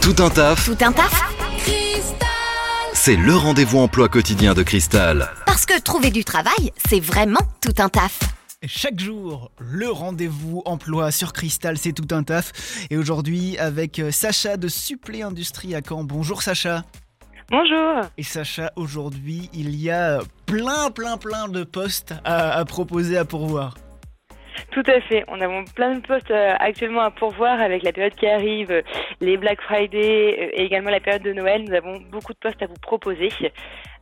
Tout 0.00 0.14
un 0.22 0.30
taf, 0.30 0.66
Tout 0.66 0.84
un 0.84 0.92
taf 0.92 1.22
c'est 2.92 3.16
le 3.16 3.36
rendez-vous 3.36 3.80
emploi 3.80 4.08
quotidien 4.08 4.54
de 4.54 4.62
Cristal. 4.62 5.28
Parce 5.44 5.66
que 5.66 5.78
trouver 5.78 6.10
du 6.10 6.24
travail, 6.24 6.72
c'est 6.88 7.00
vraiment 7.00 7.40
tout 7.60 7.74
un 7.76 7.90
taf. 7.90 8.18
Chaque 8.66 8.98
jour, 8.98 9.50
le 9.58 9.90
rendez-vous 9.90 10.62
emploi 10.64 11.10
sur 11.10 11.34
Cristal, 11.34 11.76
c'est 11.76 11.92
tout 11.92 12.14
un 12.14 12.22
taf. 12.22 12.86
Et 12.88 12.96
aujourd'hui, 12.96 13.58
avec 13.58 13.98
euh, 13.98 14.10
Sacha 14.10 14.56
de 14.56 14.68
Supplé 14.68 15.20
Industrie 15.20 15.74
à 15.74 15.82
Caen. 15.86 16.04
Bonjour 16.04 16.40
Sacha. 16.40 16.84
Bonjour. 17.50 18.08
Et 18.16 18.22
Sacha, 18.22 18.72
aujourd'hui, 18.76 19.50
il 19.52 19.76
y 19.76 19.90
a 19.90 20.20
plein, 20.46 20.90
plein, 20.90 21.18
plein 21.18 21.48
de 21.48 21.62
postes 21.62 22.14
à, 22.24 22.52
à 22.52 22.64
proposer, 22.64 23.18
à 23.18 23.26
pourvoir. 23.26 23.74
Tout 24.74 24.82
à 24.88 25.00
fait. 25.00 25.24
On 25.28 25.40
a 25.40 25.64
plein 25.72 25.94
de 25.94 26.00
postes 26.04 26.32
euh, 26.32 26.52
actuellement 26.58 27.02
à 27.02 27.12
pourvoir 27.12 27.60
avec 27.60 27.84
la 27.84 27.92
période 27.92 28.16
qui 28.16 28.26
arrive, 28.26 28.72
euh, 28.72 28.82
les 29.20 29.36
Black 29.36 29.60
Friday 29.60 30.36
euh, 30.36 30.50
et 30.52 30.64
également 30.64 30.90
la 30.90 30.98
période 30.98 31.22
de 31.22 31.32
Noël. 31.32 31.62
Nous 31.62 31.74
avons 31.74 32.00
beaucoup 32.10 32.32
de 32.32 32.38
postes 32.38 32.60
à 32.60 32.66
vous 32.66 32.74
proposer. 32.82 33.28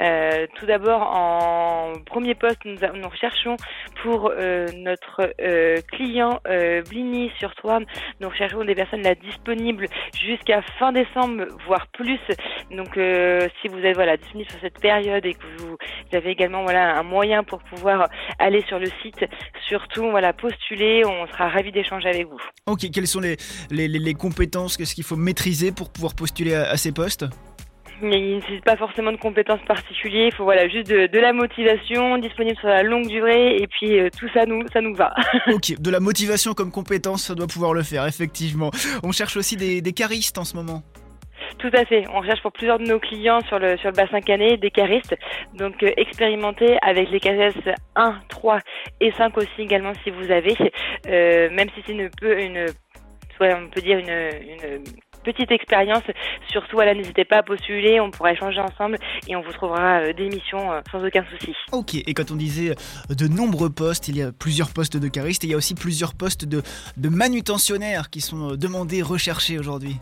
Euh, 0.00 0.46
tout 0.58 0.66
d'abord, 0.66 1.02
en 1.02 1.92
premier 2.04 2.34
poste, 2.34 2.64
nous, 2.64 3.08
recherchons 3.08 3.56
pour 4.02 4.30
euh, 4.36 4.66
notre 4.74 5.32
euh, 5.40 5.80
client 5.92 6.40
euh, 6.48 6.82
Blini 6.82 7.30
sur 7.38 7.54
Tourne, 7.54 7.86
nous 8.20 8.28
recherchons 8.28 8.64
des 8.64 8.74
personnes 8.74 9.02
là 9.02 9.14
disponibles 9.14 9.86
jusqu'à 10.20 10.62
fin 10.78 10.92
décembre, 10.92 11.46
voire 11.66 11.86
plus. 11.88 12.20
Donc, 12.70 12.96
euh, 12.96 13.48
si 13.60 13.68
vous 13.68 13.78
êtes 13.78 13.94
voilà 13.94 14.16
disponible 14.16 14.50
sur 14.50 14.60
cette 14.60 14.80
période 14.80 15.24
et 15.24 15.34
que 15.34 15.46
vous, 15.58 15.76
avez 16.12 16.30
également 16.30 16.62
voilà 16.62 16.98
un 16.98 17.02
moyen 17.02 17.44
pour 17.44 17.58
pouvoir 17.60 18.08
aller 18.38 18.62
sur 18.68 18.78
le 18.78 18.88
site, 19.02 19.24
surtout 19.68 20.10
voilà 20.10 20.32
postuler, 20.32 21.04
on 21.04 21.26
sera 21.26 21.48
ravis 21.48 21.72
d'échanger 21.72 22.08
avec 22.08 22.26
vous. 22.26 22.40
Ok, 22.66 22.86
quelles 22.92 23.06
sont 23.06 23.20
les, 23.20 23.36
les, 23.70 23.88
les- 23.88 24.14
compétences, 24.14 24.76
qu'est-ce 24.76 24.94
qu'il 24.94 25.04
faut 25.04 25.16
maîtriser 25.16 25.72
pour 25.72 25.92
pouvoir 25.92 26.14
postuler 26.14 26.54
à 26.54 26.76
ces 26.78 26.90
postes? 26.90 27.26
Mais 28.02 28.18
il 28.18 28.30
ne 28.30 28.34
nécessite 28.36 28.64
pas 28.64 28.76
forcément 28.76 29.12
de 29.12 29.16
compétences 29.16 29.62
particulières, 29.66 30.26
il 30.26 30.34
faut 30.34 30.44
voilà 30.44 30.68
juste 30.68 30.88
de, 30.88 31.06
de 31.06 31.18
la 31.18 31.32
motivation, 31.32 32.18
disponible 32.18 32.58
sur 32.58 32.68
la 32.68 32.82
longue 32.82 33.06
durée, 33.06 33.56
et 33.56 33.66
puis 33.66 33.98
euh, 33.98 34.10
tout 34.18 34.28
ça 34.34 34.44
nous 34.44 34.62
ça 34.72 34.80
nous 34.80 34.94
va. 34.94 35.14
Ok, 35.52 35.80
de 35.80 35.90
la 35.90 36.00
motivation 36.00 36.52
comme 36.52 36.70
compétence, 36.70 37.24
ça 37.24 37.34
doit 37.34 37.46
pouvoir 37.46 37.72
le 37.72 37.82
faire, 37.82 38.06
effectivement. 38.06 38.70
On 39.02 39.12
cherche 39.12 39.36
aussi 39.36 39.56
des, 39.56 39.80
des 39.80 39.92
caristes 39.92 40.38
en 40.38 40.44
ce 40.44 40.56
moment. 40.56 40.82
Tout 41.58 41.70
à 41.72 41.84
fait. 41.84 42.04
On 42.12 42.20
recherche 42.20 42.42
pour 42.42 42.52
plusieurs 42.52 42.78
de 42.78 42.84
nos 42.84 42.98
clients 42.98 43.40
sur 43.48 43.58
le 43.58 43.76
sur 43.78 43.90
le 43.90 43.96
bassin 43.96 44.20
canet 44.20 44.60
des 44.60 44.70
caristes, 44.70 45.16
donc 45.54 45.82
euh, 45.82 45.90
expérimentés 45.96 46.76
avec 46.82 47.10
les 47.10 47.20
cases 47.20 47.54
1, 47.94 48.14
3 48.28 48.58
et 49.00 49.12
5 49.12 49.36
aussi 49.38 49.62
également 49.62 49.92
si 50.04 50.10
vous 50.10 50.30
avez, 50.30 50.54
Euh, 51.08 51.48
même 51.50 51.68
si 51.74 51.82
c'est 51.86 51.92
une 51.92 52.10
peu 52.10 52.38
une 52.40 52.66
on 53.40 53.68
peut 53.68 53.82
dire 53.82 53.98
une, 53.98 54.08
une 54.08 54.82
petite 55.26 55.50
expérience. 55.50 56.04
Surtout, 56.48 56.76
voilà, 56.76 56.94
n'hésitez 56.94 57.24
pas 57.24 57.38
à 57.38 57.42
postuler, 57.42 58.00
on 58.00 58.10
pourra 58.10 58.32
échanger 58.32 58.60
ensemble 58.60 58.98
et 59.28 59.34
on 59.34 59.42
vous 59.42 59.52
trouvera 59.52 60.00
euh, 60.00 60.12
des 60.12 60.28
missions 60.28 60.72
euh, 60.72 60.80
sans 60.90 61.04
aucun 61.04 61.24
souci. 61.30 61.52
Ok, 61.72 61.94
et 61.94 62.14
quand 62.14 62.30
on 62.30 62.36
disait 62.36 62.70
euh, 63.10 63.14
de 63.14 63.26
nombreux 63.26 63.70
postes, 63.70 64.08
il 64.08 64.16
y 64.16 64.22
a 64.22 64.30
plusieurs 64.32 64.70
postes 64.70 64.96
de 64.96 65.08
caristes 65.08 65.42
et 65.44 65.48
il 65.48 65.50
y 65.50 65.54
a 65.54 65.56
aussi 65.56 65.74
plusieurs 65.74 66.14
postes 66.14 66.44
de, 66.44 66.62
de 66.96 67.08
manutentionnaires 67.08 68.08
qui 68.10 68.20
sont 68.20 68.56
demandés, 68.56 69.02
recherchés 69.02 69.58
aujourd'hui. 69.58 69.96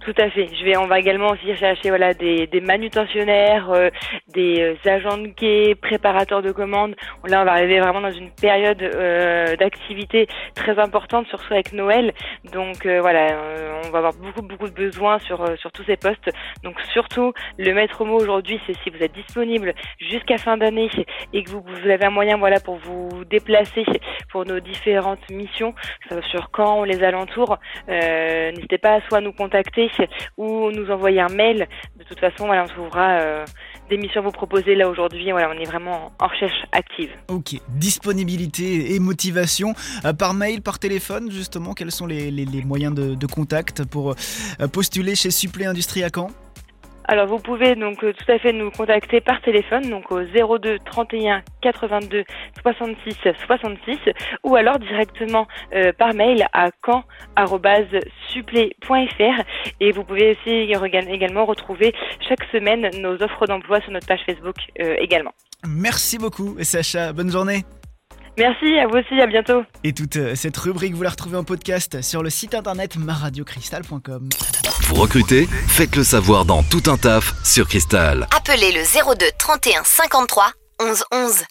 Tout 0.00 0.14
à 0.18 0.30
fait. 0.30 0.48
Je 0.58 0.64
vais, 0.64 0.76
on 0.76 0.86
va 0.86 1.00
également 1.00 1.30
aussi 1.30 1.54
chercher 1.56 1.88
voilà 1.88 2.14
des, 2.14 2.46
des 2.46 2.60
manutentionnaires, 2.60 3.70
euh, 3.70 3.90
des 4.28 4.60
euh, 4.60 4.90
agents 4.90 5.18
de 5.18 5.28
quai, 5.28 5.74
préparateurs 5.74 6.40
de 6.40 6.52
commandes. 6.52 6.94
Là, 7.26 7.42
on 7.42 7.44
va 7.44 7.52
arriver 7.52 7.80
vraiment 7.80 8.00
dans 8.00 8.12
une 8.12 8.30
période 8.30 8.80
euh, 8.80 9.56
d'activité 9.56 10.26
très 10.54 10.78
importante, 10.78 11.26
surtout 11.26 11.52
avec 11.52 11.72
Noël. 11.72 12.14
Donc 12.52 12.86
euh, 12.86 13.00
voilà, 13.00 13.32
euh, 13.32 13.82
on 13.84 13.90
va 13.90 13.98
avoir 13.98 14.12
beaucoup 14.14 14.42
beaucoup 14.42 14.68
de 14.68 14.74
besoins 14.74 15.18
sur 15.18 15.42
euh, 15.42 15.56
sur 15.56 15.72
tous 15.72 15.82
ces 15.84 15.96
postes. 15.96 16.30
Donc 16.62 16.80
surtout, 16.92 17.32
le 17.58 17.74
maître 17.74 18.04
mot 18.04 18.16
aujourd'hui, 18.16 18.60
c'est 18.66 18.76
si 18.84 18.90
vous 18.90 19.02
êtes 19.02 19.12
disponible 19.12 19.74
jusqu'à 19.98 20.38
fin 20.38 20.56
d'année 20.56 20.88
et 21.32 21.42
que 21.42 21.50
vous, 21.50 21.62
vous 21.66 21.90
avez 21.90 22.04
un 22.06 22.10
moyen 22.10 22.36
voilà 22.38 22.60
pour 22.60 22.76
vous 22.76 23.24
déplacer 23.24 23.84
pour 24.30 24.46
nos 24.46 24.60
différentes 24.60 25.28
missions 25.30 25.74
sur 26.30 26.50
Caen 26.56 26.84
les 26.84 27.02
alentours. 27.02 27.58
N'hésitez 27.88 28.78
pas 28.78 28.94
à 28.94 29.00
soit 29.08 29.20
nous 29.20 29.32
contacter 29.32 29.90
ou 30.36 30.70
nous 30.70 30.90
envoyer 30.90 31.20
un 31.20 31.28
mail. 31.28 31.66
De 31.96 32.04
toute 32.04 32.18
façon, 32.20 32.46
voilà, 32.46 32.64
on 32.64 32.68
trouvera 32.68 33.18
euh, 33.20 33.44
des 33.90 33.96
missions 33.96 34.20
à 34.20 34.24
vous 34.24 34.30
proposer 34.32 34.74
là 34.74 34.88
aujourd'hui. 34.88 35.30
Voilà, 35.30 35.50
on 35.54 35.58
est 35.58 35.64
vraiment 35.66 36.12
en 36.18 36.26
recherche 36.26 36.64
active. 36.72 37.10
Ok, 37.28 37.54
disponibilité 37.68 38.94
et 38.94 38.98
motivation. 39.00 39.74
Euh, 40.04 40.12
par 40.12 40.34
mail, 40.34 40.62
par 40.62 40.78
téléphone, 40.78 41.30
justement, 41.30 41.74
quels 41.74 41.90
sont 41.92 42.06
les, 42.06 42.30
les- 42.30 42.44
les 42.44 42.62
moyens 42.62 42.94
de, 42.94 43.14
de 43.14 43.26
contact 43.26 43.84
pour 43.84 44.12
euh, 44.12 44.68
postuler 44.72 45.14
chez 45.14 45.30
Supplé 45.30 45.66
Industrie 45.66 46.04
à 46.04 46.08
Caen? 46.14 46.28
Alors 47.10 47.26
vous 47.26 47.38
pouvez 47.38 47.74
donc 47.74 48.04
euh, 48.04 48.12
tout 48.12 48.30
à 48.30 48.38
fait 48.38 48.52
nous 48.52 48.70
contacter 48.70 49.22
par 49.22 49.40
téléphone, 49.40 49.88
donc 49.88 50.12
au 50.12 50.20
02 50.24 50.78
31 50.84 51.40
82 51.62 52.24
66 52.60 53.16
66, 53.46 53.96
ou 54.44 54.56
alors 54.56 54.78
directement 54.78 55.48
euh, 55.74 55.90
par 55.94 56.12
mail 56.12 56.46
à 56.52 56.68
et 59.80 59.92
vous 59.92 60.04
pouvez 60.04 60.32
aussi 60.32 60.50
également 60.50 61.44
retrouver 61.44 61.94
chaque 62.28 62.44
semaine 62.52 62.90
nos 63.00 63.14
offres 63.22 63.46
d'emploi 63.46 63.80
sur 63.80 63.90
notre 63.90 64.06
page 64.06 64.20
Facebook 64.26 64.56
euh, 64.80 64.96
également. 64.98 65.32
Merci 65.66 66.18
beaucoup, 66.18 66.56
Sacha. 66.62 67.12
Bonne 67.12 67.30
journée. 67.30 67.64
Merci 68.38 68.78
à 68.78 68.86
vous 68.86 68.98
aussi, 68.98 69.20
à 69.20 69.26
bientôt. 69.26 69.64
Et 69.82 69.92
toute 69.92 70.16
euh, 70.16 70.36
cette 70.36 70.56
rubrique, 70.56 70.94
vous 70.94 71.02
la 71.02 71.10
retrouvez 71.10 71.36
en 71.36 71.42
podcast 71.42 72.02
sur 72.02 72.22
le 72.22 72.30
site 72.30 72.54
internet 72.54 72.96
maradiocristal.com. 72.96 74.28
Vous 74.82 74.94
recrutez 74.94 75.46
Faites 75.66 75.96
le 75.96 76.04
savoir 76.04 76.44
dans 76.44 76.62
Tout 76.62 76.88
un 76.88 76.96
taf 76.96 77.34
sur 77.44 77.66
Cristal. 77.66 78.28
Appelez 78.36 78.70
le 78.72 79.14
02 79.16 79.26
31 79.38 79.82
53 79.82 80.52
11 80.80 81.04
11. 81.12 81.44